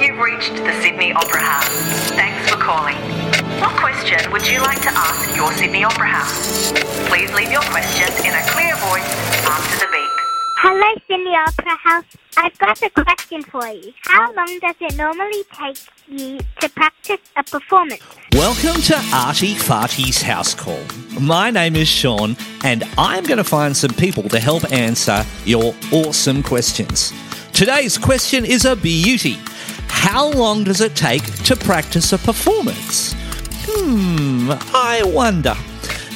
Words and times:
You've 0.00 0.18
reached 0.18 0.54
the 0.54 0.72
Sydney 0.80 1.12
Opera 1.12 1.40
House. 1.40 2.10
Thanks 2.12 2.48
for 2.48 2.56
calling. 2.56 2.94
What 3.60 3.74
question 3.80 4.30
would 4.30 4.46
you 4.46 4.60
like 4.60 4.80
to 4.82 4.90
ask 4.92 5.34
your 5.34 5.52
Sydney 5.54 5.82
Opera 5.82 6.06
House? 6.06 6.70
Please 7.08 7.32
leave 7.34 7.50
your 7.50 7.62
question 7.62 8.06
in 8.24 8.32
a 8.32 8.42
clear 8.46 8.76
voice 8.76 9.10
after 9.44 9.84
the 9.84 9.90
beep. 9.90 10.10
Hello, 10.58 10.94
Sydney 11.08 11.34
Opera 11.34 11.76
House. 11.76 12.04
I've 12.36 12.56
got 12.58 12.80
a 12.80 12.90
question 12.90 13.42
for 13.42 13.66
you. 13.66 13.92
How 14.04 14.32
long 14.34 14.60
does 14.60 14.76
it 14.80 14.96
normally 14.96 15.42
take 15.52 15.78
you 16.06 16.38
to 16.60 16.68
practice 16.68 17.18
a 17.34 17.42
performance? 17.42 18.02
Welcome 18.34 18.80
to 18.82 18.96
Artie 19.12 19.56
Farty's 19.56 20.22
House 20.22 20.54
Call. 20.54 20.80
My 21.20 21.50
name 21.50 21.74
is 21.74 21.88
Sean, 21.88 22.36
and 22.62 22.84
I'm 22.96 23.24
going 23.24 23.38
to 23.38 23.44
find 23.44 23.76
some 23.76 23.94
people 23.94 24.28
to 24.28 24.38
help 24.38 24.70
answer 24.72 25.24
your 25.44 25.74
awesome 25.90 26.44
questions. 26.44 27.12
Today's 27.52 27.98
question 27.98 28.44
is 28.44 28.64
a 28.64 28.76
beauty. 28.76 29.38
How 30.00 30.30
long 30.30 30.64
does 30.64 30.80
it 30.80 30.96
take 30.96 31.22
to 31.42 31.54
practice 31.54 32.14
a 32.14 32.18
performance? 32.18 33.14
Hmm, 33.66 34.50
I 34.74 35.02
wonder. 35.04 35.54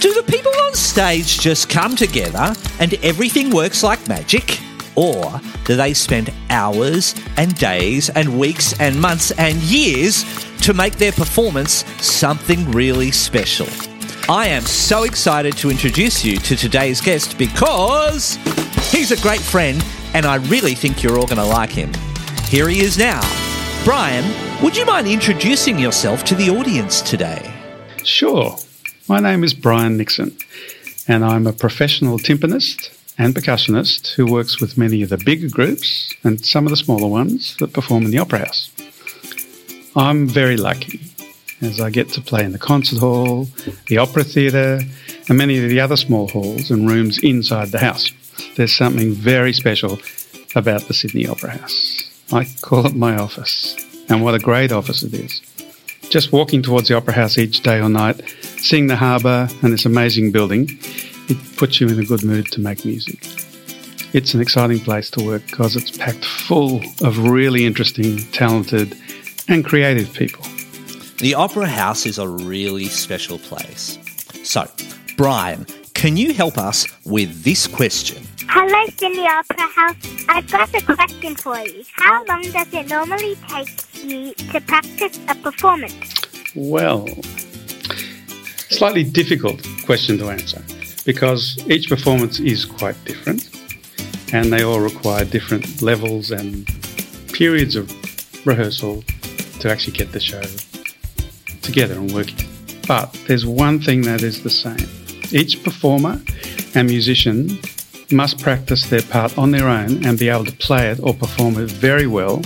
Do 0.00 0.12
the 0.12 0.24
people 0.24 0.50
on 0.62 0.74
stage 0.74 1.38
just 1.38 1.68
come 1.68 1.94
together 1.94 2.54
and 2.80 2.94
everything 3.04 3.50
works 3.50 3.84
like 3.84 4.08
magic? 4.08 4.58
Or 4.96 5.40
do 5.64 5.76
they 5.76 5.94
spend 5.94 6.32
hours 6.50 7.14
and 7.36 7.54
days 7.58 8.10
and 8.10 8.40
weeks 8.40 8.78
and 8.80 9.00
months 9.00 9.30
and 9.32 9.56
years 9.58 10.24
to 10.62 10.74
make 10.74 10.96
their 10.96 11.12
performance 11.12 11.84
something 12.04 12.68
really 12.72 13.12
special? 13.12 13.68
I 14.28 14.48
am 14.48 14.62
so 14.62 15.04
excited 15.04 15.56
to 15.58 15.70
introduce 15.70 16.24
you 16.24 16.38
to 16.38 16.56
today's 16.56 17.00
guest 17.00 17.38
because 17.38 18.36
he's 18.90 19.12
a 19.12 19.20
great 19.22 19.42
friend 19.42 19.84
and 20.12 20.26
I 20.26 20.36
really 20.36 20.74
think 20.74 21.04
you're 21.04 21.18
all 21.20 21.26
going 21.26 21.36
to 21.36 21.44
like 21.44 21.70
him. 21.70 21.92
Here 22.48 22.68
he 22.68 22.80
is 22.80 22.98
now. 22.98 23.20
Brian, 23.86 24.24
would 24.64 24.76
you 24.76 24.84
mind 24.84 25.06
introducing 25.06 25.78
yourself 25.78 26.24
to 26.24 26.34
the 26.34 26.50
audience 26.50 27.00
today? 27.00 27.54
Sure. 28.02 28.56
My 29.08 29.20
name 29.20 29.44
is 29.44 29.54
Brian 29.54 29.96
Nixon, 29.96 30.36
and 31.06 31.24
I'm 31.24 31.46
a 31.46 31.52
professional 31.52 32.18
timpanist 32.18 32.90
and 33.16 33.32
percussionist 33.32 34.14
who 34.14 34.26
works 34.26 34.60
with 34.60 34.76
many 34.76 35.02
of 35.02 35.10
the 35.10 35.18
bigger 35.18 35.48
groups 35.48 36.12
and 36.24 36.44
some 36.44 36.66
of 36.66 36.70
the 36.70 36.76
smaller 36.76 37.06
ones 37.06 37.56
that 37.58 37.74
perform 37.74 38.06
in 38.06 38.10
the 38.10 38.18
Opera 38.18 38.40
House. 38.40 38.72
I'm 39.94 40.26
very 40.26 40.56
lucky 40.56 41.00
as 41.60 41.80
I 41.80 41.90
get 41.90 42.08
to 42.08 42.20
play 42.20 42.42
in 42.42 42.50
the 42.50 42.58
concert 42.58 42.98
hall, 42.98 43.46
the 43.86 43.98
opera 43.98 44.24
theatre, 44.24 44.80
and 45.28 45.38
many 45.38 45.62
of 45.62 45.70
the 45.70 45.78
other 45.78 45.96
small 45.96 46.26
halls 46.26 46.72
and 46.72 46.90
rooms 46.90 47.20
inside 47.22 47.68
the 47.68 47.78
house. 47.78 48.10
There's 48.56 48.74
something 48.74 49.12
very 49.12 49.52
special 49.52 50.00
about 50.56 50.88
the 50.88 50.92
Sydney 50.92 51.28
Opera 51.28 51.50
House. 51.50 52.15
I 52.32 52.44
call 52.60 52.86
it 52.86 52.96
my 52.96 53.16
office, 53.16 53.76
and 54.08 54.22
what 54.22 54.34
a 54.34 54.40
great 54.40 54.72
office 54.72 55.02
it 55.04 55.14
is. 55.14 55.40
Just 56.10 56.32
walking 56.32 56.60
towards 56.60 56.88
the 56.88 56.96
Opera 56.96 57.14
House 57.14 57.38
each 57.38 57.60
day 57.60 57.80
or 57.80 57.88
night, 57.88 58.20
seeing 58.42 58.88
the 58.88 58.96
harbour 58.96 59.48
and 59.62 59.72
this 59.72 59.86
amazing 59.86 60.32
building, 60.32 60.68
it 61.28 61.56
puts 61.56 61.80
you 61.80 61.88
in 61.88 62.00
a 62.00 62.04
good 62.04 62.24
mood 62.24 62.46
to 62.52 62.60
make 62.60 62.84
music. 62.84 63.20
It's 64.12 64.34
an 64.34 64.40
exciting 64.40 64.80
place 64.80 65.08
to 65.10 65.24
work 65.24 65.46
because 65.46 65.76
it's 65.76 65.96
packed 65.96 66.24
full 66.24 66.80
of 67.02 67.18
really 67.18 67.64
interesting, 67.64 68.18
talented, 68.32 68.96
and 69.48 69.64
creative 69.64 70.12
people. 70.12 70.44
The 71.18 71.34
Opera 71.34 71.66
House 71.66 72.06
is 72.06 72.18
a 72.18 72.28
really 72.28 72.86
special 72.86 73.38
place. 73.38 73.98
So, 74.42 74.68
Brian, 75.16 75.64
can 75.94 76.16
you 76.16 76.34
help 76.34 76.58
us 76.58 76.86
with 77.04 77.44
this 77.44 77.66
question? 77.66 78.22
Hello, 78.48 78.86
Sydney 78.96 79.26
Opera 79.26 79.66
House. 79.68 79.96
I've 80.28 80.50
got 80.50 80.74
a 80.74 80.94
question 80.94 81.34
for 81.34 81.58
you. 81.58 81.82
How 81.92 82.24
long 82.24 82.42
does 82.42 82.72
it 82.72 82.88
normally 82.88 83.36
take 83.48 84.04
you 84.04 84.34
to 84.34 84.60
practice 84.60 85.18
a 85.28 85.34
performance? 85.34 86.14
Well, 86.54 87.06
slightly 88.70 89.04
difficult 89.04 89.66
question 89.84 90.18
to 90.18 90.30
answer 90.30 90.62
because 91.04 91.58
each 91.68 91.88
performance 91.88 92.38
is 92.40 92.64
quite 92.64 92.96
different 93.04 93.50
and 94.32 94.52
they 94.52 94.62
all 94.62 94.80
require 94.80 95.24
different 95.24 95.82
levels 95.82 96.30
and 96.30 96.66
periods 97.32 97.76
of 97.76 97.90
rehearsal 98.46 99.02
to 99.60 99.70
actually 99.70 99.92
get 99.92 100.12
the 100.12 100.20
show 100.20 100.42
together 101.62 101.94
and 101.94 102.12
working. 102.12 102.48
But 102.86 103.12
there's 103.26 103.44
one 103.44 103.80
thing 103.80 104.02
that 104.02 104.22
is 104.22 104.42
the 104.42 104.50
same. 104.50 104.88
Each 105.32 105.62
performer 105.62 106.20
and 106.74 106.88
musician 106.88 107.58
must 108.12 108.40
practice 108.40 108.88
their 108.88 109.02
part 109.02 109.36
on 109.36 109.50
their 109.50 109.68
own 109.68 110.04
and 110.04 110.18
be 110.18 110.28
able 110.28 110.44
to 110.44 110.52
play 110.52 110.90
it 110.90 111.00
or 111.02 111.14
perform 111.14 111.58
it 111.58 111.70
very 111.70 112.06
well 112.06 112.42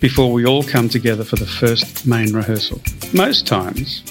before 0.00 0.32
we 0.32 0.44
all 0.44 0.62
come 0.62 0.88
together 0.88 1.24
for 1.24 1.36
the 1.36 1.46
first 1.46 2.06
main 2.06 2.32
rehearsal. 2.32 2.80
Most 3.12 3.46
times, 3.46 4.02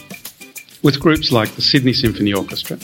with 0.82 1.00
groups 1.00 1.32
like 1.32 1.52
the 1.52 1.62
Sydney 1.62 1.94
Symphony 1.94 2.34
Orchestra 2.34 2.78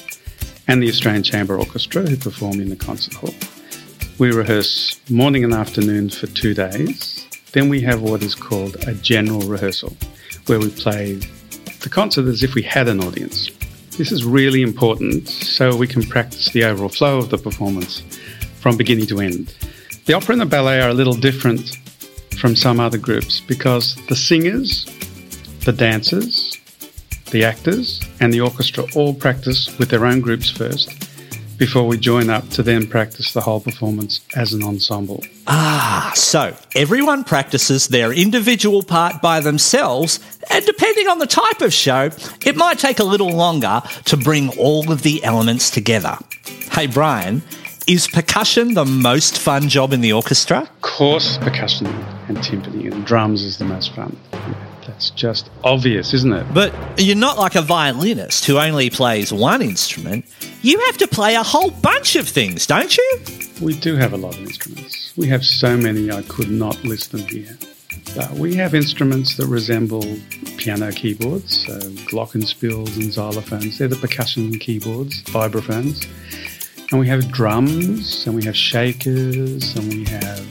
and 0.68 0.82
the 0.82 0.90
Australian 0.90 1.24
Chamber 1.24 1.58
Orchestra, 1.58 2.04
who 2.04 2.16
perform 2.16 2.60
in 2.60 2.70
the 2.70 2.76
concert 2.76 3.14
hall, 3.16 3.34
we 4.20 4.32
rehearse 4.32 5.00
morning 5.10 5.44
and 5.44 5.54
afternoon 5.54 6.10
for 6.10 6.28
two 6.28 6.54
days. 6.54 7.26
Then 7.54 7.70
we 7.70 7.82
have 7.82 8.02
what 8.02 8.22
is 8.22 8.36
called 8.36 8.76
a 8.88 8.94
general 8.94 9.42
rehearsal, 9.42 9.96
where 10.46 10.60
we 10.60 10.70
play 10.70 11.16
the 11.82 11.90
concert 11.90 12.28
as 12.28 12.44
if 12.44 12.54
we 12.54 12.62
had 12.62 12.88
an 12.88 13.02
audience. 13.02 13.50
This 14.00 14.14
is 14.14 14.24
really 14.24 14.62
important 14.62 15.28
so 15.28 15.76
we 15.76 15.86
can 15.86 16.04
practice 16.04 16.48
the 16.54 16.64
overall 16.64 16.88
flow 16.88 17.18
of 17.18 17.30
the 17.32 17.38
performance 17.38 18.00
from 18.62 18.78
beginning 18.78 19.08
to 19.08 19.20
end. 19.20 19.54
The 20.06 20.14
opera 20.14 20.32
and 20.32 20.42
the 20.42 20.46
ballet 20.46 20.80
are 20.80 20.88
a 20.88 20.94
little 20.94 21.14
different 21.14 21.76
from 22.40 22.56
some 22.56 22.80
other 22.80 22.98
groups 22.98 23.42
because 23.42 23.96
the 24.08 24.16
singers, 24.16 24.86
the 25.66 25.74
dancers, 25.74 26.58
the 27.32 27.44
actors, 27.44 28.00
and 28.22 28.34
the 28.34 28.40
orchestra 28.40 28.86
all 28.96 29.14
practice 29.14 29.78
with 29.78 29.90
their 29.90 30.06
own 30.06 30.22
groups 30.22 30.50
first 30.50 31.09
before 31.60 31.86
we 31.86 31.98
join 31.98 32.30
up 32.30 32.50
to 32.50 32.64
then 32.64 32.88
practice 32.88 33.34
the 33.34 33.42
whole 33.42 33.60
performance 33.60 34.22
as 34.36 34.54
an 34.54 34.64
ensemble. 34.64 35.24
Ah, 35.46 36.12
so 36.16 36.56
everyone 36.74 37.24
practices 37.24 37.90
their 37.90 38.12
individual 38.14 38.82
part 38.82 39.22
by 39.22 39.42
themselves, 39.42 40.20
and 40.50 40.66
depending 40.66 41.08
on 41.08 41.20
the 41.20 41.28
type 41.28 41.62
of 41.62 41.74
show, 41.74 42.10
it 42.46 42.56
might 42.56 42.80
take 42.80 43.00
a 43.00 43.04
little 43.04 43.30
longer 43.30 43.82
to 44.06 44.18
bring 44.18 44.50
all 44.58 44.92
of 44.92 45.04
the 45.04 45.24
elements 45.24 45.70
together. 45.70 46.18
Hey, 46.72 46.88
Brian, 46.88 47.44
is 47.88 48.08
percussion 48.08 48.74
the 48.74 48.86
most 48.86 49.38
fun 49.38 49.68
job 49.68 49.92
in 49.92 50.02
the 50.02 50.14
orchestra? 50.14 50.62
Of 50.62 50.82
course, 50.82 51.38
percussion 51.40 51.88
and 52.28 52.38
timpani 52.38 52.90
and 52.92 53.06
drums 53.06 53.44
is 53.44 53.58
the 53.58 53.66
most 53.66 53.94
fun. 53.94 54.16
That's 54.88 55.10
just 55.12 55.50
obvious, 55.64 56.14
isn't 56.14 56.34
it? 56.34 56.54
But 56.54 56.74
you're 56.98 57.16
not 57.16 57.38
like 57.38 57.56
a 57.56 57.62
violinist 57.62 58.46
who 58.46 58.58
only 58.58 58.90
plays 58.90 59.34
one 59.34 59.62
instrument. 59.62 60.26
You 60.62 60.78
have 60.88 60.98
to 60.98 61.08
play 61.08 61.36
a 61.36 61.44
whole 61.44 61.72
bunch 61.72 62.18
of 62.18 62.28
things, 62.28 62.68
don't 62.68 62.98
you? 62.98 63.20
We 63.62 63.80
do 63.80 63.96
have 63.96 64.12
a 64.12 64.18
lot 64.18 64.36
of 64.36 64.42
instruments. 64.42 65.14
We 65.16 65.28
have 65.28 65.46
so 65.46 65.78
many 65.78 66.12
I 66.12 66.22
could 66.24 66.52
not 66.52 66.84
list 66.84 67.14
them 67.14 67.22
here. 67.22 67.58
But 68.14 68.32
we 68.32 68.56
have 68.56 68.76
instruments 68.76 69.38
that 69.38 69.48
resemble 69.48 70.04
piano 70.58 70.92
keyboards, 70.92 71.66
so 71.66 71.80
glockenspiels 72.10 72.98
and 72.98 73.06
xylophones. 73.06 73.78
They're 73.78 73.88
the 73.88 73.96
percussion 73.96 74.60
keyboards, 74.60 75.24
vibraphones. 75.24 76.06
And 76.92 77.00
we 77.00 77.08
have 77.08 77.32
drums, 77.32 78.28
and 78.28 78.36
we 78.36 78.44
have 78.44 78.58
shakers, 78.58 79.76
and 79.78 79.88
we 79.88 80.04
have 80.06 80.42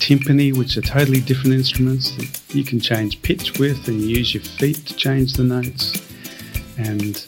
timpani, 0.00 0.56
which 0.56 0.78
are 0.78 0.82
totally 0.82 1.20
different 1.20 1.52
instruments 1.52 2.16
that 2.16 2.54
you 2.54 2.64
can 2.64 2.80
change 2.80 3.20
pitch 3.20 3.58
with 3.58 3.88
and 3.88 4.00
use 4.00 4.32
your 4.32 4.42
feet 4.42 4.86
to 4.86 4.94
change 4.94 5.34
the 5.34 5.44
notes. 5.44 6.00
And, 6.78 7.24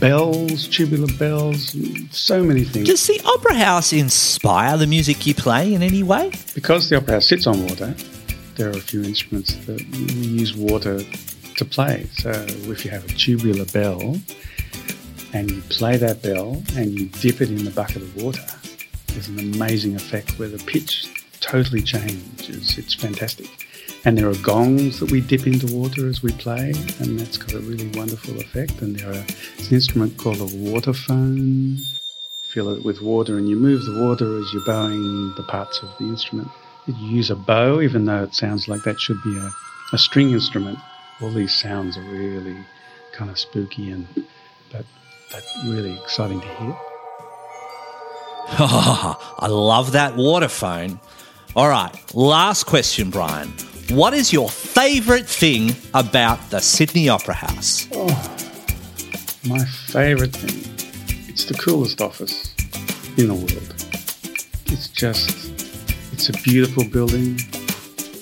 bells, 0.00 0.68
tubular 0.68 1.12
bells, 1.18 1.76
so 2.10 2.42
many 2.42 2.64
things. 2.64 2.88
Does 2.88 3.06
the 3.06 3.20
Opera 3.24 3.54
House 3.54 3.92
inspire 3.92 4.78
the 4.78 4.86
music 4.86 5.26
you 5.26 5.34
play 5.34 5.74
in 5.74 5.82
any 5.82 6.02
way? 6.02 6.32
Because 6.54 6.88
the 6.88 6.96
Opera 6.96 7.14
House 7.14 7.26
sits 7.28 7.46
on 7.46 7.62
water, 7.66 7.94
there 8.54 8.68
are 8.68 8.76
a 8.76 8.80
few 8.80 9.02
instruments 9.02 9.54
that 9.66 9.80
use 9.80 10.56
water 10.56 11.00
to 11.56 11.64
play. 11.64 12.06
So 12.18 12.30
if 12.30 12.84
you 12.84 12.90
have 12.90 13.04
a 13.04 13.08
tubular 13.08 13.66
bell 13.66 14.16
and 15.32 15.50
you 15.50 15.60
play 15.62 15.96
that 15.98 16.22
bell 16.22 16.62
and 16.76 16.98
you 16.98 17.06
dip 17.06 17.40
it 17.40 17.50
in 17.50 17.64
the 17.64 17.70
bucket 17.70 18.02
of 18.02 18.16
water, 18.22 18.46
there's 19.08 19.28
an 19.28 19.38
amazing 19.38 19.96
effect 19.96 20.38
where 20.38 20.48
the 20.48 20.62
pitch 20.64 21.08
totally 21.40 21.82
changes. 21.82 22.78
It's 22.78 22.94
fantastic. 22.94 23.48
And 24.04 24.16
there 24.16 24.28
are 24.28 24.36
gongs 24.36 25.00
that 25.00 25.10
we 25.10 25.20
dip 25.20 25.46
into 25.46 25.74
water 25.74 26.08
as 26.08 26.22
we 26.22 26.32
play, 26.32 26.72
and 27.00 27.18
that's 27.18 27.36
got 27.36 27.54
a 27.54 27.60
really 27.60 27.88
wonderful 27.88 28.38
effect. 28.38 28.80
And 28.80 28.96
there 28.96 29.10
are 29.10 29.24
it's 29.58 29.68
an 29.68 29.74
instrument 29.74 30.16
called 30.16 30.40
a 30.40 30.44
waterphone. 30.44 31.80
Fill 32.52 32.70
it 32.70 32.84
with 32.84 33.02
water, 33.02 33.36
and 33.36 33.48
you 33.48 33.56
move 33.56 33.84
the 33.84 34.00
water 34.00 34.38
as 34.38 34.52
you're 34.52 34.64
bowing 34.64 35.34
the 35.36 35.42
parts 35.48 35.80
of 35.82 35.88
the 35.98 36.04
instrument. 36.04 36.48
You 36.86 36.94
use 36.94 37.30
a 37.30 37.36
bow, 37.36 37.80
even 37.80 38.04
though 38.04 38.22
it 38.22 38.34
sounds 38.34 38.68
like 38.68 38.84
that 38.84 39.00
should 39.00 39.20
be 39.24 39.36
a, 39.36 39.50
a 39.92 39.98
string 39.98 40.30
instrument. 40.30 40.78
All 41.20 41.32
these 41.32 41.54
sounds 41.54 41.96
are 41.96 42.02
really 42.02 42.56
kind 43.12 43.30
of 43.30 43.38
spooky 43.38 43.90
and 43.90 44.06
but 44.70 44.84
but 45.32 45.44
really 45.64 45.98
exciting 45.98 46.40
to 46.40 46.46
hear. 46.46 46.76
I 48.58 49.48
love 49.48 49.92
that 49.92 50.14
waterphone. 50.14 51.00
All 51.56 51.68
right, 51.68 52.14
last 52.14 52.64
question, 52.64 53.10
Brian. 53.10 53.52
What 53.90 54.14
is 54.14 54.32
your 54.32 54.48
favourite 54.48 55.26
thing 55.26 55.74
about 55.94 56.50
the 56.50 56.60
Sydney 56.60 57.08
Opera 57.08 57.34
House? 57.34 57.88
Oh, 57.92 58.06
my 59.46 59.64
favourite 59.64 60.32
thing, 60.32 61.28
it's 61.28 61.44
the 61.44 61.54
coolest 61.54 62.00
office 62.00 62.54
in 63.16 63.28
the 63.28 63.34
world. 63.34 63.74
It's 64.66 64.88
just, 64.88 65.30
it's 66.12 66.28
a 66.28 66.32
beautiful 66.42 66.84
building. 66.84 67.38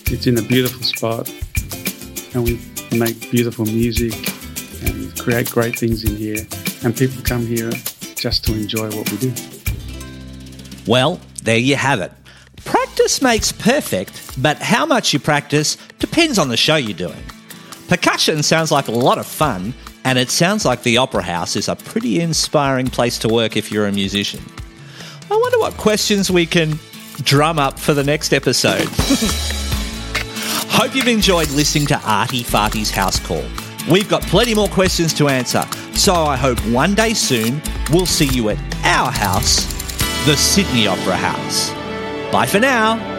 It's 0.06 0.26
in 0.26 0.38
a 0.38 0.42
beautiful 0.42 0.82
spot. 0.82 1.28
And 2.34 2.44
we 2.44 2.60
make 2.96 3.30
beautiful 3.30 3.64
music 3.64 4.12
and 4.84 5.18
create 5.18 5.50
great 5.50 5.78
things 5.78 6.04
in 6.04 6.16
here. 6.16 6.46
And 6.84 6.94
people 6.94 7.22
come 7.22 7.46
here 7.46 7.70
just 8.16 8.44
to 8.44 8.52
enjoy 8.52 8.90
what 8.90 9.10
we 9.10 9.16
do. 9.16 9.32
Well, 10.86 11.20
there 11.42 11.56
you 11.56 11.76
have 11.76 12.00
it. 12.00 12.12
Practice 13.04 13.20
makes 13.20 13.52
perfect, 13.52 14.42
but 14.42 14.56
how 14.56 14.86
much 14.86 15.12
you 15.12 15.18
practice 15.18 15.76
depends 15.98 16.38
on 16.38 16.48
the 16.48 16.56
show 16.56 16.76
you're 16.76 16.96
doing. 16.96 17.22
Percussion 17.86 18.42
sounds 18.42 18.72
like 18.72 18.88
a 18.88 18.92
lot 18.92 19.18
of 19.18 19.26
fun, 19.26 19.74
and 20.04 20.18
it 20.18 20.30
sounds 20.30 20.64
like 20.64 20.82
the 20.82 20.96
Opera 20.96 21.22
House 21.22 21.54
is 21.54 21.68
a 21.68 21.76
pretty 21.76 22.20
inspiring 22.20 22.86
place 22.86 23.18
to 23.18 23.28
work 23.28 23.58
if 23.58 23.70
you're 23.70 23.88
a 23.88 23.92
musician. 23.92 24.40
I 25.30 25.36
wonder 25.36 25.58
what 25.58 25.74
questions 25.74 26.30
we 26.30 26.46
can 26.46 26.78
drum 27.24 27.58
up 27.58 27.78
for 27.78 27.92
the 27.92 28.02
next 28.02 28.32
episode. 28.32 28.88
Hope 30.70 30.94
you've 30.94 31.06
enjoyed 31.06 31.50
listening 31.50 31.86
to 31.88 32.00
Artie 32.06 32.42
Farty's 32.42 32.90
House 32.90 33.20
Call. 33.20 33.44
We've 33.90 34.08
got 34.08 34.22
plenty 34.22 34.54
more 34.54 34.68
questions 34.68 35.12
to 35.14 35.28
answer, 35.28 35.62
so 35.92 36.14
I 36.14 36.36
hope 36.36 36.58
one 36.68 36.94
day 36.94 37.12
soon 37.12 37.60
we'll 37.92 38.06
see 38.06 38.28
you 38.28 38.48
at 38.48 38.56
our 38.82 39.12
house, 39.12 39.66
the 40.24 40.34
Sydney 40.38 40.86
Opera 40.86 41.16
House. 41.16 41.83
Bye 42.34 42.46
for 42.46 42.58
now. 42.58 43.13